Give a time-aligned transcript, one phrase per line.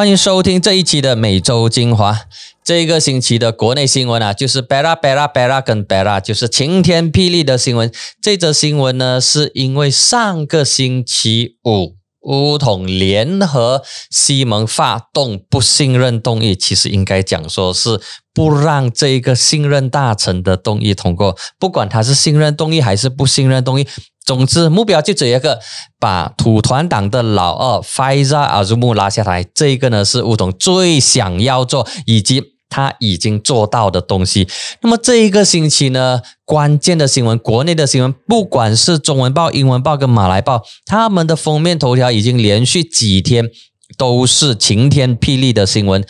[0.00, 2.22] 欢迎收听这一期的每周精华。
[2.64, 7.92] 这个星期的国内新闻啊，就是 Bella Bella Bella 跟巴拉就是晴天霹雳的新闻。
[8.18, 18.00] 这则新闻呢，是因为上个星期五，乌统联合西蒙发动不信任动议，其实应该讲说是
[18.34, 23.86] 不让这个信任大臣的动议通过，不管他是信任动议还是不信任动议。
[24.22, 25.58] 总之，目标就只有一个，
[25.98, 29.44] 把土团党的老二 Faiza Azmu 拉下台。
[29.54, 34.48] 这个呢是乌统最想要做，以及他已经做到的东西。
[34.80, 43.50] 那么这一个星期呢，关键的新闻，国内的新闻，不管是中文报、英文报跟马来报，他们的封面头条已经连续几天
[43.98, 46.02] 都是晴天霹雳的新闻。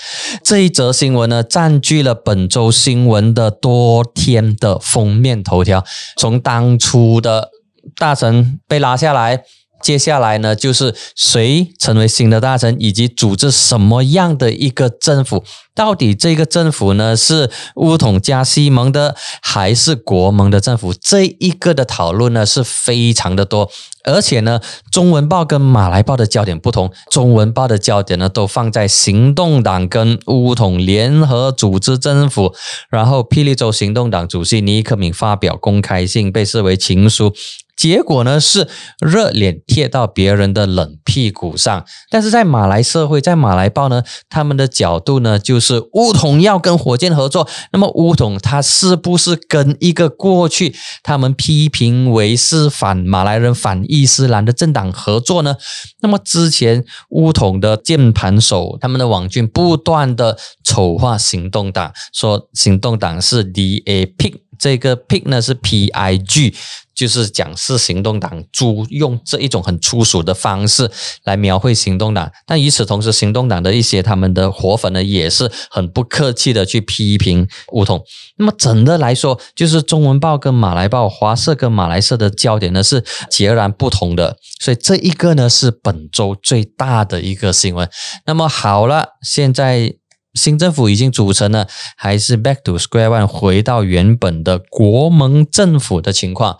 [0.44, 5.82] 这一则新闻呢，占据了本周新闻的多天的封面头条。
[6.18, 7.48] 从当初的
[7.96, 9.42] 大臣被拉下来，
[9.82, 15.42] 接下来呢，就是谁成为新的大臣，以及组织什么样的一个政府？
[15.74, 20.92] 到底这个政府呢是乌统加西蒙的，还是国盟的政府？
[20.92, 23.70] 这一个的讨论呢是非常的多，
[24.04, 24.60] 而且呢，
[24.90, 32.54] 中文报跟马来报的焦点不同，中文报的焦点呢都放在行动党跟乌统联合组织政府，
[32.90, 37.32] 然后霹雳州行动党主席尼克敏发表公开信，被视为情书。
[37.80, 55.56] 结果呢是热脸贴到别人的冷屁股上，但是在马来社会，在马来报呢，他们的角度呢就是乌统要跟火箭合作，那么乌统他是不是跟一个过去他们批评为是反马来人、反伊斯兰的政党合作呢？
[56.02, 66.54] 那么之前乌统的键盘手，他们的网军不断的丑化行动党，说行动党是 D A P，这个 P 呢是 P I G。
[67.00, 70.90] 就是讲是行动党租用这一种很粗俗的方式
[71.24, 78.02] 来描绘行动党，但与此同时，行动党的一些他们的活粉呢，也是很不客气的去批评乌统。
[78.36, 87.88] 那么整的来说，就是中文报跟马来报、华社跟马来社的焦点呢是截然不同的，所以这一个呢是本周最大的一个新闻。
[88.26, 89.99] 那么好了，现在。
[90.34, 96.56] 新政府已经组成了，还是 back to square one，回到原本的国盟政府的情况？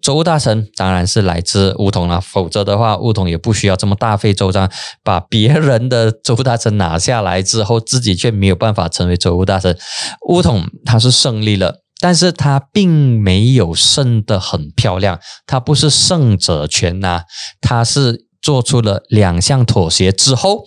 [0.00, 4.70] 州大臣当然是来自乌统了，否则的话，乌统也不需要这么大费周章
[5.02, 9.78] 把别人的州大臣拿下来之后，自己却没有办法成为州务大臣。
[10.28, 17.24] 乌统他是胜利了，但是他并没有胜得很漂亮，他不是胜者全拿，
[17.62, 20.64] 他是做出了两项妥协之后。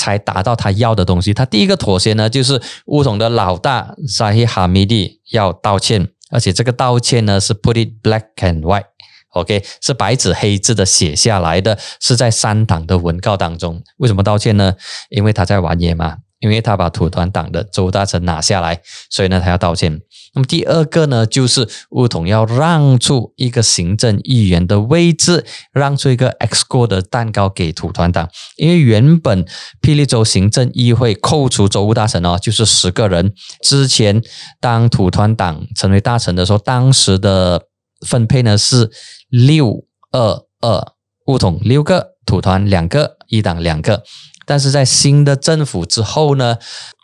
[0.00, 1.34] 才达到他要的东西。
[1.34, 13.82] 他第一个妥协呢，就是乌统的老大沙希哈米蒂要道歉，而且这个道歉呢是 put it black and white，OK，是白纸黑字的写下来的，是在三党的文告当中。
[13.98, 14.74] 为什么道歉呢？
[15.10, 16.16] 因为他在玩野马。
[16.40, 18.80] 因为他把土团党的州大臣拿下来，
[19.10, 20.00] 所以呢，他要道歉。
[20.32, 28.28] 那么第二个呢，就是乌统要让出一个行政议员的位置，让出一个 X 过的蛋糕给土团党。
[28.56, 29.44] 因为原本
[29.82, 33.32] 霹雳州行政议会扣除州务大臣哦，就是十个人。
[33.62, 34.22] 之前
[34.60, 37.62] 当土团党成为大臣的时候，当时的
[38.06, 38.90] 分配呢是
[39.28, 40.92] 六二二，
[41.26, 44.04] 乌统六个，土团两个，一党两个。
[44.50, 46.58] 但是在新的政府之后呢，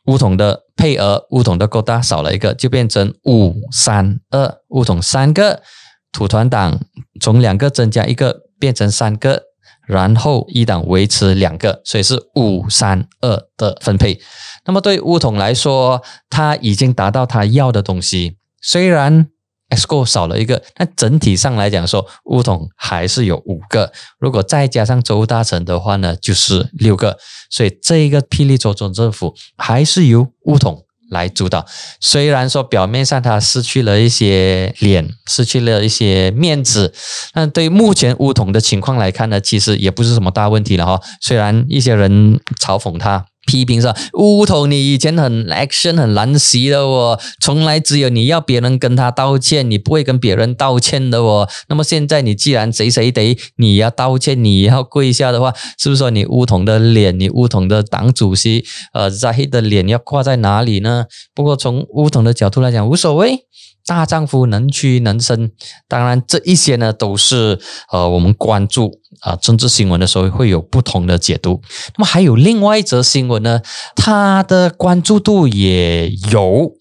[0.07, 5.63] 乌统的配额，乌统的够大少了一个，就变成五三二，乌统三个，
[6.11, 6.81] 土团党
[7.21, 9.45] 从两个增加一个变成三个，
[9.87, 14.21] 然后一党维持两个，所以是五三二的分配。
[14.65, 19.29] 那么对乌统来说，他已经达到他要的东西，虽然。
[19.69, 23.93] S 过少了一个，那整体上来讲说，乌统还是有五个。
[24.19, 27.19] 如果再加上州大臣的话呢，就是六个。
[27.51, 31.67] 所以这一个霹雳州总政府还是由乌统来主导。
[32.01, 36.95] 虽然说表面上他失去了一些脸，失去了一些面子，
[37.33, 41.01] 但对目前乌统的情况来看呢，其实也不是什么大问题了哈。
[41.21, 43.27] 虽然一些人嘲讽他。
[43.47, 51.49] 批评说乌统，你以前很 action 很难袭的哦，从来只有你要别人跟他道歉，你不会跟别人道歉的哦。
[51.69, 61.07] 那么现在你既然谁谁得你要道歉，你要跪下的话，是不是说你乌统的脸，你乌统的党主席呃 Zahid 的脸要挂在哪里呢？
[61.35, 63.47] 不过从乌统的角度来讲，无所谓。
[63.87, 65.53] 大丈夫能屈能伸，
[65.87, 67.59] 当然这一些呢都是
[67.93, 71.63] 呃我们关注啊政治新闻的时候会有不同的解读。
[71.97, 73.63] 那么还有另外一则新闻呢，
[73.95, 76.73] 它的关注度也有，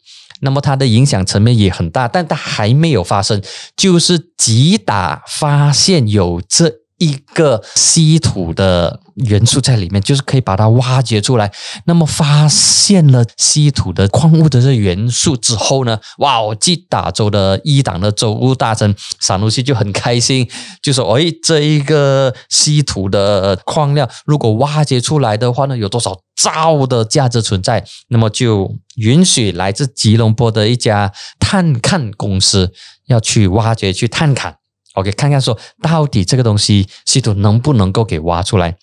[0.41, 3.41] 那么它的影响层面也很大，但它还没有发生，
[3.77, 11.51] 就是吉打发现有这一个稀土的元素在里面，就是可以把它挖掘出来。
[11.85, 16.41] 那么发现了稀土的矿物的这元素之后呢，哇！
[16.41, 20.49] 我吉打州的一党的州务大臣萨努西就很开心，
[20.81, 27.85] 就说：“哎，这一个稀土的矿料，如果挖掘出来的话呢，有多少兆的价值存在？
[28.09, 32.71] 那么就允许来自吉隆坡的一家探勘公司
[33.07, 34.53] 要去挖掘、去探勘。”
[34.95, 38.75] OK，看看说到底这个东西系统能不能够给挖出来？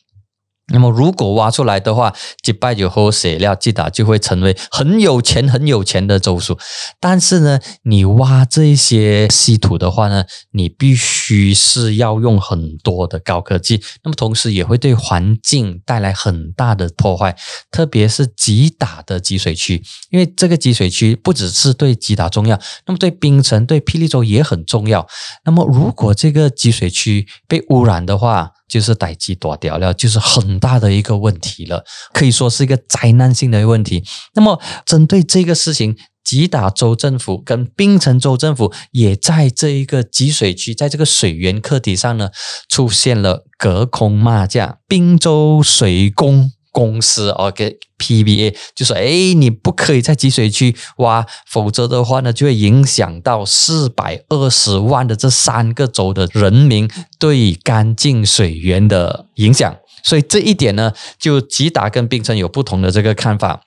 [0.69, 6.57] 那么如果挖出来的话，击败以后血料吉达就会成为很有钱、很有钱的州属。
[7.01, 17.37] 但是呢，你挖这些稀土的话呢，你必须是要用很多的高科技，那么同时也会对环境带来很大的破坏，
[17.71, 25.07] 特别是吉打的集水区，因为这个集水区不只是对吉打重要，那么对冰城、对霹雳州也很重要。
[25.45, 34.03] 那么如果这个集水区被污染的话，就是逮鸡躲掉了，就是很大的一个问题了，可以说是一个灾难性的问题。
[34.35, 42.31] 那么，针对这个事情，吉打州政府跟槟城州政府也在这一个集水区，在这个水源课题上呢，
[42.69, 46.53] 出现了隔空骂架，滨州水工。
[46.73, 59.77] 公司哦，给 PBA 就说：“哎，你不可以在积水区挖，否则的话呢，就会影响到四百二十万的这三个州的人民对干净水源的影响。
[60.03, 63.61] 所以这一点呢，就吉达跟冰城有不同的这个看法。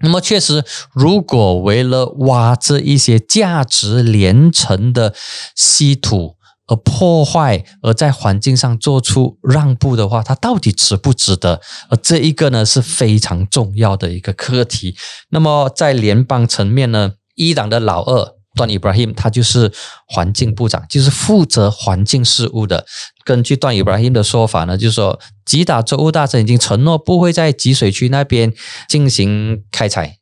[0.00, 5.14] 那么确实，如果为了挖这一些价值连城的
[5.54, 6.34] 稀土，
[6.66, 11.60] 而破坏，而在环境上做出让步的话，它到底值不值得？
[11.90, 14.96] 而这一个呢是非常重要的一个课题。
[15.28, 19.70] 那么在联邦层面呢，伊朗的老二段伊布拉 him 他就是
[20.08, 22.86] 环境部长，就是负责环境事务的。
[23.24, 28.50] 根据段伊布拉 him 的说法呢，就是说吉打州务大臣已经承诺不会在集水区那边
[28.88, 30.16] 进行开采，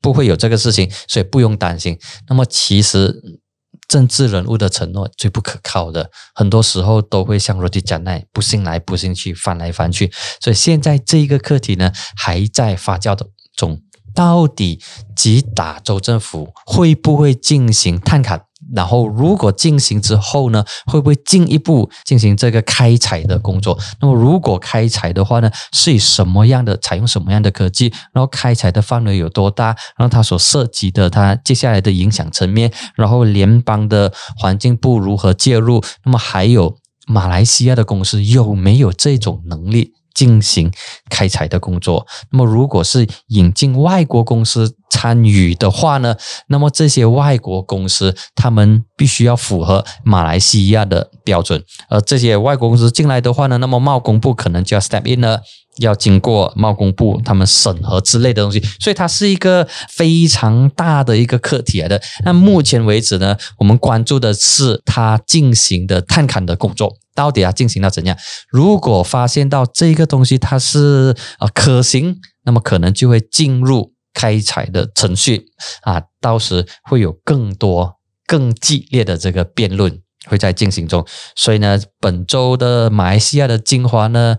[0.00, 1.96] 不会有这个事情，所以不用担心。
[2.28, 3.40] 那么其实。
[3.88, 10.12] 政治人物的承诺最不可靠的，很多时候都会像罗迪讲那不信来不信去，翻来翻去。
[10.40, 13.26] 所以现在这一个课题呢，还在发酵的
[13.56, 13.80] 中。
[14.14, 14.80] 到底
[15.14, 18.40] 吉打州政府会不会进行探勘？
[18.74, 23.78] 然后，如果进行之后呢，会不会进一步进行这个开采的工作？
[24.00, 27.92] 那么，如果开采的话呢，是以什么样的采用什么样的科技？
[28.12, 29.66] 然后，开采的范围有多大？
[29.96, 35.82] 然后，它所涉及的它接下来的影响层面，然后联邦的环境部如何介入？
[36.04, 36.76] 那么，还有
[37.06, 39.94] 马来西亚的公司有没有这种能力？
[40.14, 40.72] 进行
[41.08, 42.04] 开采的工作。
[42.32, 46.16] 那么，如果是引进外国公司参与的话呢？
[46.48, 51.62] 那么这些外国公司他们必须要符合马来西亚的标准。
[51.88, 55.40] 而这些外国公司进来的话呢，那么贸工部可能就要 step in 了，
[55.78, 58.60] 要经过贸工部他们审核之类的东西。
[58.80, 62.00] 所以它是一个非常大的一个课题来的。
[62.24, 66.94] 那目前为止呢，我们关注的是它进行的探勘的工作。
[67.14, 68.16] 到底要进行到怎样？
[68.48, 75.46] 如果发现到这个东西它是啊可行，那么可能就会进入开采的程序
[75.82, 77.96] 啊，到时会有更多
[78.26, 81.06] 更激烈的这个辩论会在进行中。
[81.36, 84.36] 所以呢，本周的马来西亚的精华呢，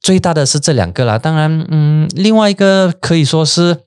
[0.00, 1.18] 最大的是这两个啦。
[1.18, 3.84] 当然，嗯，另外一个可以说是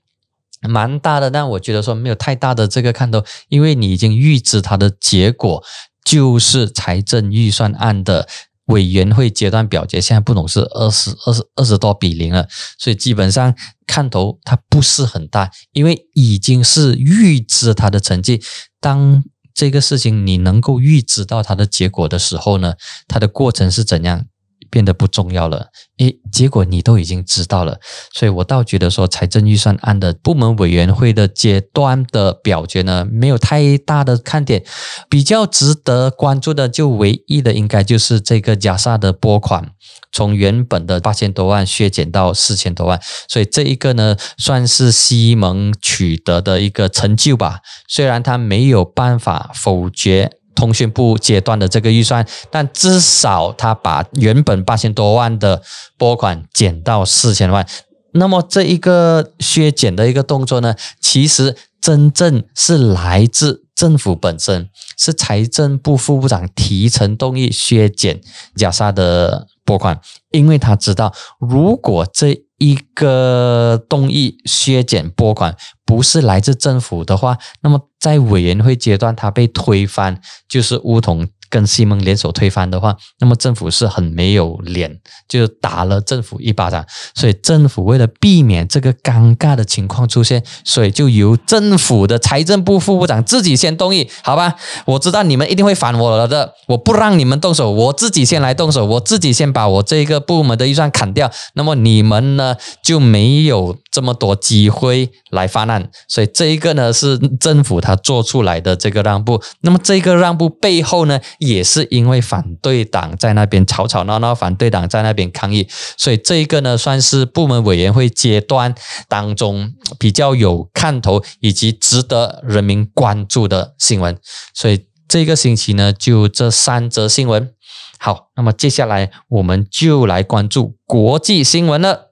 [0.61, 5.63] 蛮大的，但我觉得说没有太大的这个看头，因为你已经预知它的结果。
[6.01, 8.27] 就是财政预算案的
[8.69, 12.47] 委员会阶段表决，现在不懂是二十二十二十多比零了，
[12.77, 13.53] 所以基本上
[13.85, 18.41] 看头它不是很大，因为已经是预知它的成绩。
[18.79, 19.23] 当
[19.53, 22.75] 这个事情你能够预知到它的结果的时候呢，
[23.07, 24.25] 它的过程是怎样？
[24.69, 27.79] 变得不重要了，诶，结果你都已经知道了，
[28.13, 34.63] 所以我倒觉得说，财政预算案的部门委员会的阶段的表决呢，没有太大的看点，
[35.09, 39.71] 比较值得关注的，就唯一的应该就是这个加萨的拨款，
[40.11, 50.38] 从原本的八千多万削减到四千多万，所以这一个呢，算是西蒙取得的一个成就吧，虽然他没有办法否决。
[50.59, 55.61] 通讯部阶段的这个预算，但至少他把原本八千多万的
[55.97, 57.65] 拨款减到四千万。
[58.11, 68.19] 那么这一个削减的一个动作呢，其实真正是来自政府本身，是财政部副部长提成动议削减
[68.57, 72.43] 亚沙的拨款，因为他知道如果这。
[72.59, 75.55] 一个动议削减拨款
[75.85, 80.19] 不是来自政府的话，那么在委员会阶段他被推翻，
[80.49, 86.85] 就是梧桐跟西蒙联手推翻的话，那么政府是很没有脸，就打了政府一巴掌。
[87.15, 94.55] 所以政府为了避免这个尴尬的情况出现，所以就由政府的财政部副部长自己先动议，好吧？
[94.85, 105.89] 我知道你们一定会反我了的，我不让你们动手，我自己先来动手，我自己先把我这个部门的预算砍掉，那么你们呢就没有这么多机会来发难。
[106.07, 115.67] 所以这一个呢是政府他做出来的这个让步，那么这个让步背后呢，也是因为反对党在那边吵吵闹闹，反对党在那边抗议，
[115.97, 118.73] 所以这一个呢算是部门委员会阶段
[119.07, 124.17] 当中比较有看头以及值得人民关注的新闻。
[124.53, 127.51] 所以这个星期呢，就这三则新闻。
[127.97, 132.08] 好，那么接下来我们就来关注国际新闻了。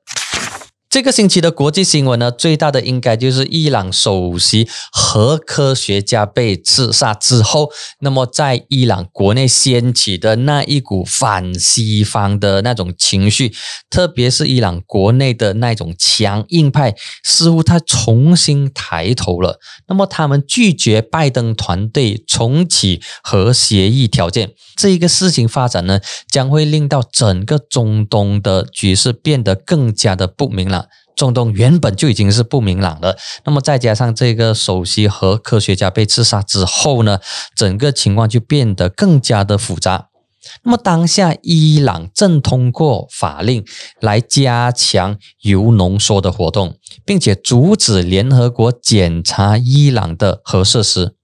[0.97, 13.53] 这个星期的国际新闻呢，最大的应该就是伊朗首席核科学家被刺杀之后，那么在伊朗国内掀起的那一股反西方的那种情绪，
[13.91, 19.59] 特别是伊朗国内的那种强硬派，似乎他重新抬头了。
[19.87, 25.99] 那么他们拒绝拜登团队重启核协议条件，这一个事情发展呢，
[26.31, 30.86] 将会令到整个中东的局势变得更加的不明朗。
[31.17, 37.19] 中东原本就已经是不明朗了，那么再加上这个首席核科学家被刺杀之后呢，
[37.55, 40.09] 整个情况就变得更加的复杂。
[40.63, 43.65] 那么当下伊朗正通过法令
[43.99, 51.16] 来加强铀浓缩的活动，并且阻止联合国检查伊朗的核设施。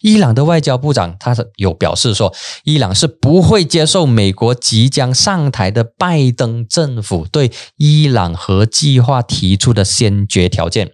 [0.00, 2.32] 伊朗的外交部长他是有表示说，
[2.64, 10.92] 伊朗是不会接受美国即将上台的拜登政府对伊朗核计划提出的先决条件。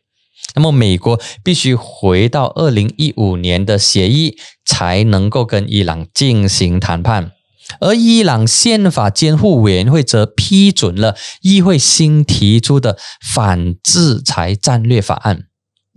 [0.55, 7.33] 那么，美国必须回到二零一五年的协议，才能够跟伊朗进行谈判。
[7.81, 15.48] 而伊朗宪法监护委员会则批准了议会新提出的反制裁战略法案。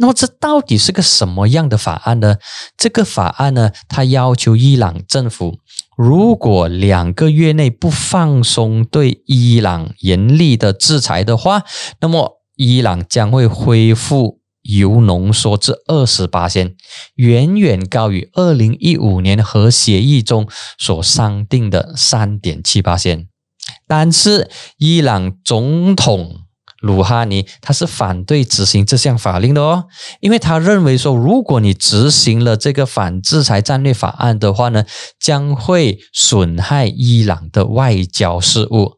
[0.01, 2.38] 那么这到底是个什么样的法案呢？
[2.75, 5.60] 这个法案呢，它要求伊朗政府，
[5.96, 11.62] 如果两个月内不放松对伊朗严厉的制裁的话，
[12.00, 16.75] 那么伊朗将会恢复铀浓缩至二十八先，
[17.13, 20.48] 远远高于二零一五年核协议中
[20.79, 23.27] 所商定的三点七八先。
[23.88, 26.41] 但是伊朗总统。
[26.82, 29.86] 鲁哈尼他是反对执行这项法令的哦，
[30.20, 34.84] 因为他认为说，如果你执行了这个反制裁战略法案的话呢，
[35.20, 38.94] 将会损害伊朗的外交事务。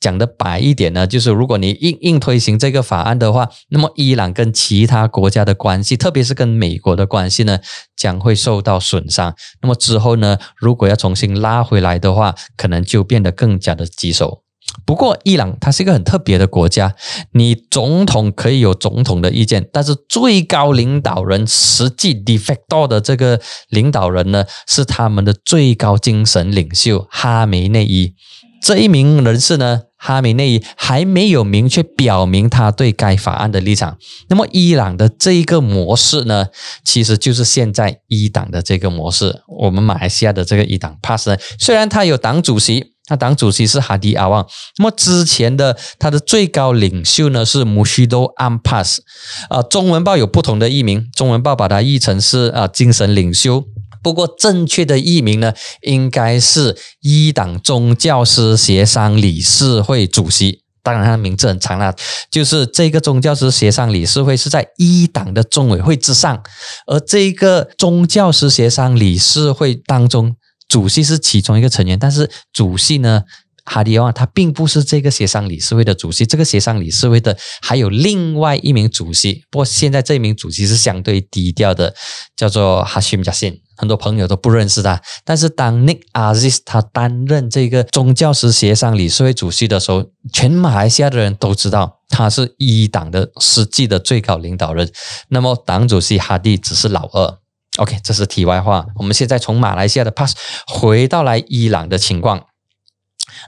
[0.00, 7.58] 讲的白一点呢，就是如果你硬硬推行这个法案的话，那么伊朗跟其他国家的关系，特别是跟美国的关系呢，
[7.96, 9.34] 将会受到损伤。
[9.62, 14.43] 那么之后呢，如果要重新拉回来的话，可能就变得更加的棘手。
[14.86, 16.94] 不过，伊朗它是一个很特别的国家。
[17.32, 23.40] 你总统可以有总统的意见，但是最高领导人实际 de facto 的这个
[23.70, 28.12] 领导人呢，是他们的最高精神领袖哈梅内伊。
[28.60, 33.96] 这一名人士呢，哈梅内伊还没有明确表明他对该法案的立场。
[34.28, 36.48] 那么，伊朗的这一个模式呢，
[36.84, 39.42] 其实就是现在一党的这个模式。
[39.60, 42.93] 我们马来西亚的这个一党 pass 呢，虽然他有党主席。
[43.10, 44.46] 那党主席是哈迪阿旺，
[44.78, 49.04] 那么之前的他的最高领袖呢是穆希多安帕斯，
[49.50, 53.62] 啊，中文报有不同的译名，中文报把它译成是啊精神领袖，
[54.02, 61.94] 不过正确的译名呢应该是一党宗教师协商理事会主席，当然他的名字很长了，
[62.30, 66.42] 就是这个宗教师协商理事会是在一党的中委会之上，
[66.86, 70.36] 而这个宗教师协商理事会当中。
[70.74, 73.22] 主席是其中一个成员，但是主席呢，
[73.64, 76.26] 哈迪旺他并不是这个协商理事会的主席。
[76.26, 81.94] 这个协商理事会的还有另外一名主席，不过现在这名主席是相对低调的，
[82.34, 85.00] 叫做哈希姆加辛，很多朋友都不认识他。
[85.24, 94.90] 但是当 Nick Aziz 他担任这个宗教师协商理事会主席的时候，全马来西亚的人都知道他是一党的实际的最高领导人。
[95.28, 97.38] 那么党主席哈迪只是老二。
[97.78, 98.86] OK，这是题外话。
[98.96, 102.46] 我们现在从马来西亚的 pass 回到来伊朗的情况。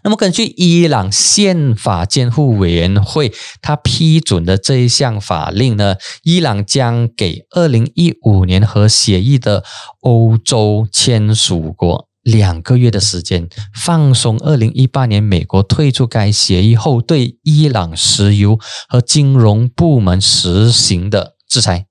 [0.02, 9.62] 那么根据伊朗宪法监护委员会他批准的这一项法令呢，伊朗将给二零一五年核协议的
[10.00, 21.86] 欧洲签署国两个月的时间，放松二零一八年美国退出该协议后对伊朗石油和金融部门实行的制裁。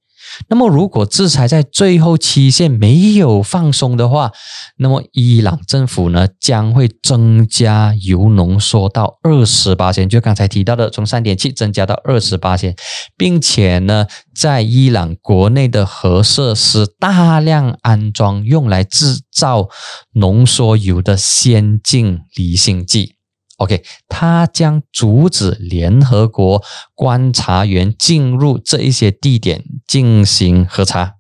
[0.48, 4.32] 那么，如果制裁在最后期限没有放松的话，
[4.78, 12.76] 那么伊朗政府呢将会增加铀浓缩到二十八千，就刚才提到的，从三点七增加到二十八千，
[13.18, 19.70] 并且呢，在伊朗国内的核设施大量安装用来制造
[20.14, 23.15] 浓缩铀的先进离心剂。
[23.58, 26.62] OK，他将阻止联合国
[26.94, 31.14] 观察员进入这一些地点进行核查，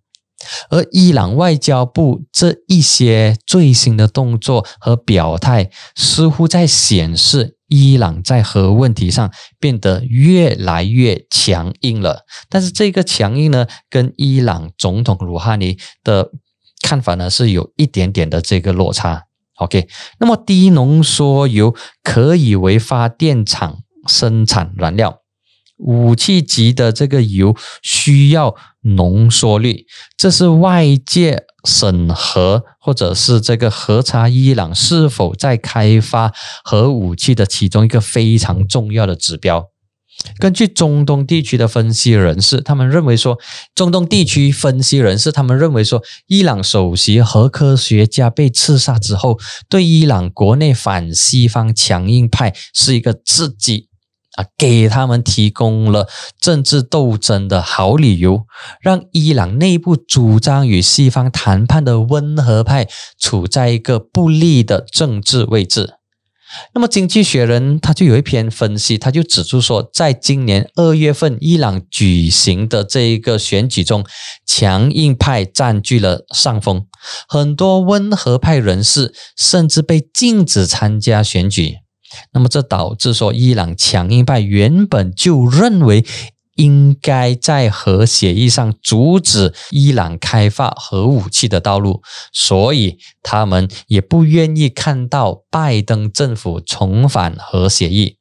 [0.69, 12.25] 而伊朗外交部这一些最新的动作和表态，似乎在显示伊朗在核问题上变得越来越强硬了。
[12.49, 16.31] 但是这个强硬呢，跟伊朗总统鲁哈尼的
[16.81, 19.23] 看法呢，是有一点点的这个落差。
[19.57, 19.87] OK，
[20.19, 25.19] 那么低浓缩铀可以为发电厂生产燃料，
[25.77, 29.85] 武器级的这个铀需要浓缩率，
[30.17, 36.33] 这是外界审核或者是这个核查伊朗是否在开发
[36.63, 39.69] 核武器的其中一个非常重要的指标。
[40.39, 43.39] 根据中东地区的分析人士，他们认为说，
[43.73, 49.39] 中东地区分析人士他们认为说，伊朗首席核科学家被刺杀之后，
[49.69, 53.87] 对伊朗国内反西方强硬派是一个刺激
[54.35, 56.07] 啊，给他们提供了
[56.39, 58.45] 政治斗争的好理由，
[58.81, 65.95] 让伊朗内部主张与西方谈判的温和派处在一个不利的政治位置。
[66.73, 74.05] 那么，《经济学人》他就有一篇分析，他就指出说，在今年二月份伊朗举行的这一个选举中，
[74.45, 76.85] 强硬派占据了上风，
[77.27, 81.75] 很多温和派人士甚至被禁止参加选举。
[82.33, 86.05] 那么，这导致说，伊朗强硬派原本就认为。
[86.55, 92.01] 应该在核协议上阻止伊朗开发核武器的道路，
[92.33, 98.17] 所以他们也不愿意看到拜登政府重返核协议。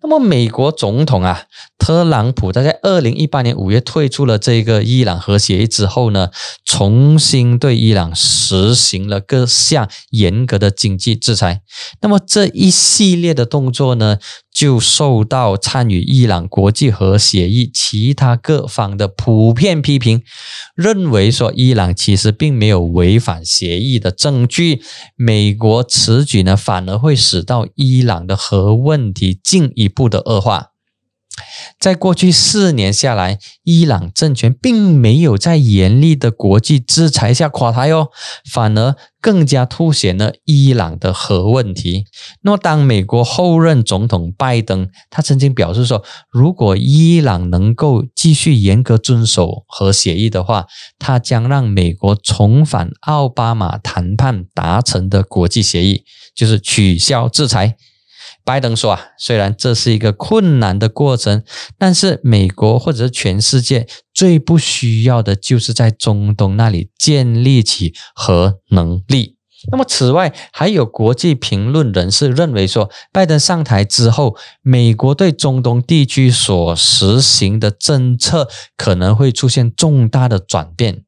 [0.00, 1.42] 那么，美国总统啊，
[1.76, 6.30] 特朗普他在二零一八年五月退出了这个伊朗核协议之后呢，
[6.64, 11.60] 重新对伊朗实行了各项严格的经济制裁。
[12.00, 14.18] 那么这一系列的动作呢？
[14.56, 20.22] 就受到参与伊朗国际核协议其他各方的普遍批评，
[20.74, 24.80] 认为说伊朗其实并没有违反协议的证据。
[25.14, 30.68] 美国此举呢，反而会使到伊朗的核问题进一步的恶化。
[31.78, 38.08] 在过去四年下来，伊朗政权并没有在严厉的国际制裁下垮台哦，
[38.50, 42.04] 反而更加凸显了伊朗的核问题。
[42.42, 50.66] 那么，当美国后任总统拜登他曾经表示说，如果伊朗能够继续严格遵守核协议的话，
[50.98, 56.04] 他将让美国重返奥巴马谈判达成的国际协议，
[56.34, 57.76] 就是取消制裁。
[58.46, 61.42] 拜登说啊，虽然这是一个困难的过程，
[61.76, 69.34] 但是美国或者是全世界最不需要的就是在中东那里建立起核能力。
[69.72, 81.02] 那么，此外还有国际评论人士认为说，拜登上台之后，美国对中东地区所实行的政策可能会出现重大的转变。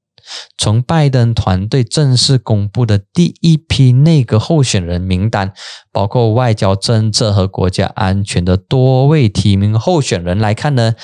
[0.56, 5.52] 从拜登团队正式公布的第一批内阁候选人名单，
[5.92, 10.94] 包括外交政策和国家安全的多位提名候选人来看呢，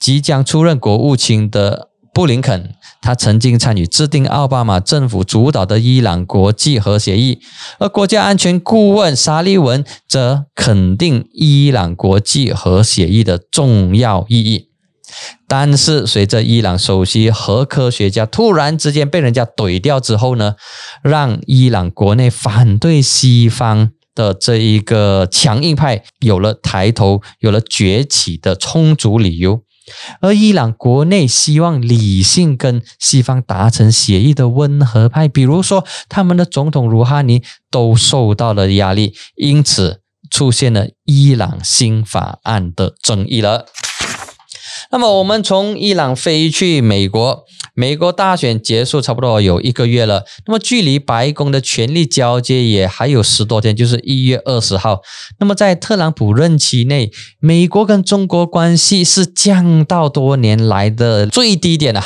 [0.00, 7.40] 即将出任国务卿的布林肯，他曾经参与制定奥巴马政府主导的伊朗国际核协议，
[7.78, 14.67] 而国家安全顾问沙利文则肯定伊朗国际核协议的重要意义。
[15.46, 20.56] 但是，随着伊朗首席核科学家突然之间被人家怼掉之后呢，
[21.02, 29.62] 让伊朗国内反对西方的这一个强硬派有了抬头、有了崛起的充足理由，
[30.20, 43.66] 而伊朗国内希望理性跟西方达成协议的温和派，比如说他们的总统鲁哈尼，都受到了压力，因此出现了伊朗新法案的争议了。
[44.90, 47.44] 那么，我们从伊朗飞去美国。
[47.78, 55.00] 美国大选结束差不多有一个月了，那么距离白宫的权力交接也还有十多天，就是一月二十号。
[55.38, 62.02] 那么在特朗普任期内，美国跟中国关系是降到多年来的最低点了。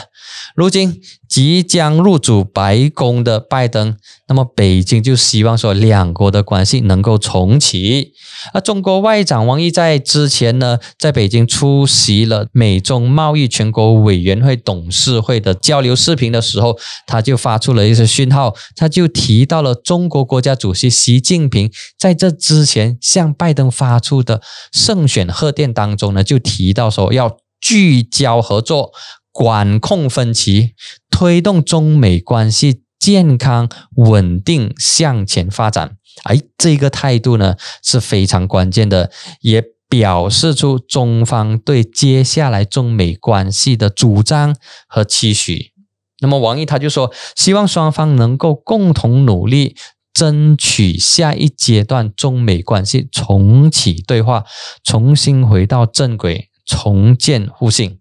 [0.54, 3.96] 如今即将入主白宫的拜登，
[4.28, 8.12] 那么北京就希望说两国的关系能够重启。
[8.52, 28.92] 而中国外长王毅在之前呢，在北京出席了美中贸易全国委员会董事会的交流视频的时候，他就发出了一些讯号，他就提到了中国国家主席习近平在这之前向拜登发出的胜选贺电当中呢，就提到说要聚焦合作。
[29.34, 30.74] 管控分歧，
[31.10, 35.96] 推动中美关系健康稳定向前发展。
[36.24, 44.56] 哎，这个态度呢是非常关键的，也表示出中方对接下来中美关系的主张
[44.88, 45.72] 和期许。
[46.20, 49.76] 那么王毅他就说，希望双方能够共同努力，
[50.14, 54.46] 争取下一阶段中美关系重启对话，
[54.82, 57.98] 重新回到正轨，重建互信。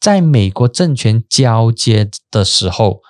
[0.00, 3.02] 在美国政权交接的时候，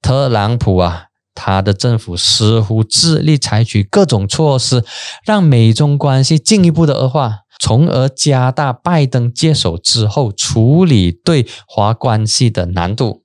[0.00, 1.07] 特朗普啊，
[1.40, 4.84] 他的政府似乎致力采取各种措施，
[5.24, 13.22] 让美中关系进一步的恶化，从而加大拜登接手之后处理对华关系的难度。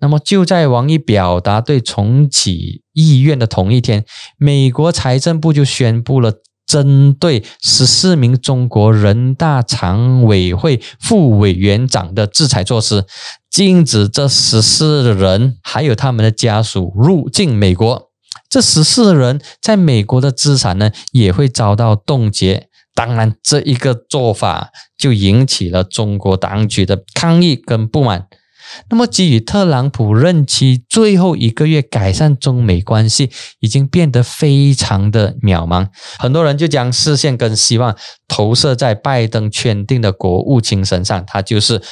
[0.00, 4.06] 那么，就在王毅表达对重启意愿的同一天，
[4.38, 6.32] 美国财政部就宣布了。
[6.66, 13.04] 针对十四名中国人大常委会副委员长的制裁措施，
[13.50, 18.10] 禁止这十四人还有他们的家属入境美国。
[18.48, 22.68] 这十四人在美国的资产呢，也会遭到冻结。
[22.94, 28.28] 当然，这一个做法就引起了中国当局的抗议跟不满。
[28.90, 37.96] 那么，基于特朗普任期最后一个月改善中美关系已经变得非常的渺茫，很多人就将视线跟希望
[38.28, 41.82] 投射在拜登圈定的国务卿身上，他就是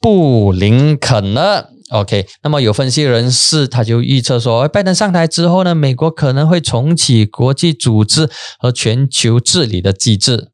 [0.00, 1.70] 布林肯了。
[1.90, 10.51] OK，那么有分析人士他就预测说，拜登上台之后呢，美国可能会重启国际组织和全球治理的机制。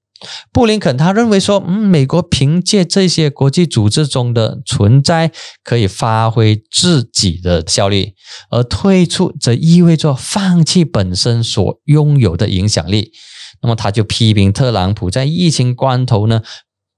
[0.52, 5.30] 布林肯他认为说，嗯，美国凭借这些国际组织中的存在，
[5.62, 8.14] 可以发挥自己的效力，
[8.50, 13.12] 而退出则意味着放弃本身所拥有的影响力。
[13.62, 16.42] 那么他就批评特朗普在疫情关头呢，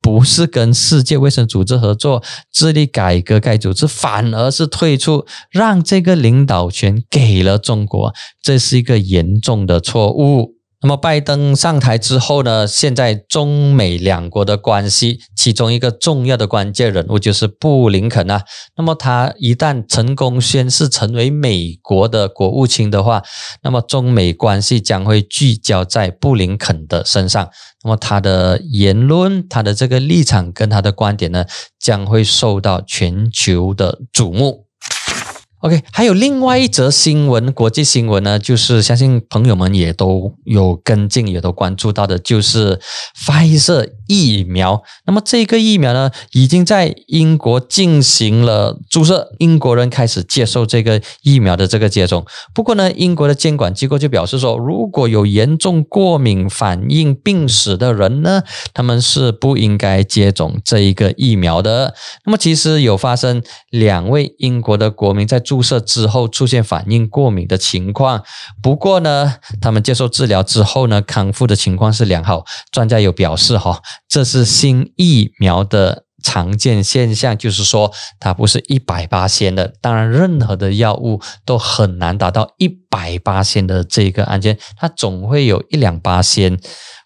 [0.02, 10.59] 不是跟世界卫生组织合作，致力改革该组织，反而是退出，让这个领导权给了中国，这是一个严重的错误。
[10.82, 12.66] 那么拜登上台之后呢？
[12.66, 18.42] 现在中美两国的关系，其中一个重要的关键人物就是布林肯啊。
[18.78, 23.22] 那么他一旦成功宣誓成为美国的国务卿的话，
[23.62, 27.50] 那么中美关系将会聚焦在布林肯的身上。
[27.84, 31.44] 那么他的言论、他的这个立场跟他的观点呢，
[31.78, 34.69] 将会受到全球的瞩目。
[35.60, 42.80] OK，还有另外一则新闻，国际新闻呢，就是相信朋友们也都有跟进，也都关注到的，就是
[43.14, 44.82] 发射疫苗。
[45.06, 52.24] 那么这个疫苗呢，已经在英国进行了注射，英国人开始接受这个疫苗的这个接种。
[52.54, 58.42] 不过呢，英国的监管机构就表示说，如果有严重过敏反应病史的人呢，
[58.72, 61.94] 他们是不应该接种这一个疫苗的。
[62.24, 65.38] 那么其实有发生两位英国的国民在。
[65.50, 68.22] 注射之后出现反应过敏的情况，
[68.62, 72.44] 不过呢，他们接受治疗之后呢，康复的情况是良好。
[72.70, 79.74] 专家有表示哈，这是新疫苗的常见现象，就是说它不是一百八仙的。
[79.80, 86.60] 当然，任何的药物都很难达到一百八仙的这个案件，它总会有一两八仙。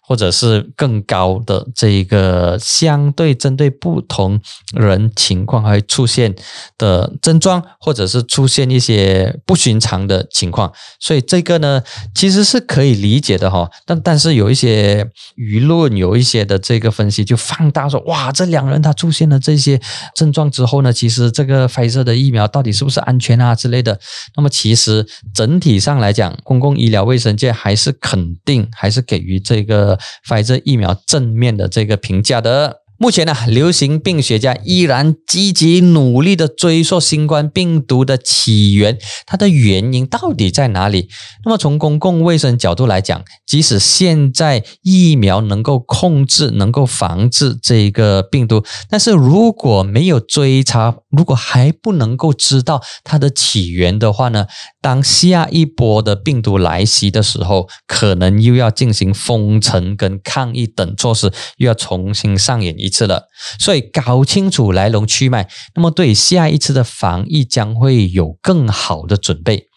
[0.07, 4.39] 或者是更高的这一个相对针对不同
[4.75, 6.35] 人情况会出现
[6.77, 11.81] 的症状，或者是出现一些不寻常的情况，所以这个呢
[12.13, 13.67] 其实是可以理解的哈。
[13.83, 15.03] 但但是有一些
[15.37, 19.81] 舆论有一些的这个分析就放大说，哇，这两人他出现了这些
[20.13, 23.99] 症状之后呢，其实这个辉射的疫苗到底是不是安全啊之类的？
[24.35, 29.94] 那么其实整体上来讲，公共医疗卫生界还是肯定，还是给予这个。
[30.23, 32.81] 发这疫苗正面的这个评价的。
[32.97, 41.09] 目前呢，流行病学家依然积极努力的追溯新冠病毒的起源，它的原因到底在哪里？
[41.43, 54.45] 那么从公共卫生角度来讲，即使现在疫苗能够控制、能够防治这个病毒，但是如果没有追查，如果还不能够知道它的起源的话呢？
[54.85, 63.23] 当下一波的病毒来袭的时候，可能又要进行封城跟抗议等措施，又要重新上演一次了。
[63.57, 69.69] 所以搞清楚来龙去脉，那么对下一次的防疫将会有更好的准备。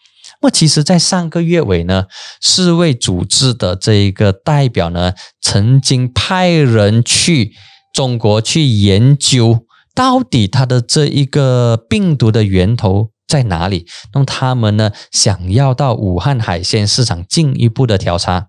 [0.43, 2.05] 那么其实，在上个月尾呢，
[2.39, 7.53] 世卫组织的这一个代表呢，曾经派人去
[7.91, 13.09] 中国去研究，到底它的这一个病毒的源头。
[13.29, 13.85] 在哪里？
[14.13, 14.91] 那么他们呢？
[15.11, 18.47] 想要到武汉海鲜市场进一步的调查。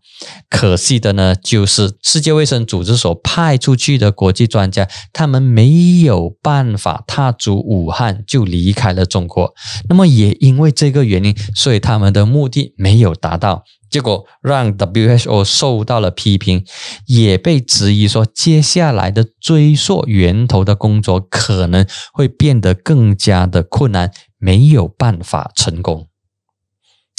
[0.48, 9.54] 可惜的呢，就是世界卫生组织所派出去的国际专家，他们没有办法踏足武汉就离开了中国。
[9.88, 13.64] 那么也因为这个原因，所以他们的目的没有达到。
[13.90, 16.64] 结果让 WHO 受到了批评，
[17.06, 26.08] 也被质疑说，接下来的追溯源头的工作可能会变得更加的困难，没有办法成功。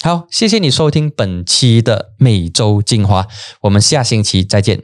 [0.04, 3.28] 好，谢谢你收听本期的每周精华，
[3.62, 4.84] 我们下星期再见。